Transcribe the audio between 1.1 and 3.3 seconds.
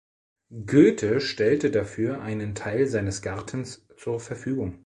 stellte dafür einen Teil seines